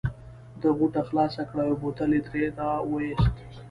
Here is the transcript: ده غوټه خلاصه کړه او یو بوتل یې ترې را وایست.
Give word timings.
ده 0.61 0.69
غوټه 0.77 1.01
خلاصه 1.09 1.43
کړه 1.49 1.61
او 1.65 1.69
یو 1.71 1.81
بوتل 1.81 2.09
یې 2.15 2.21
ترې 2.27 2.45
را 2.57 2.69
وایست. 2.89 3.33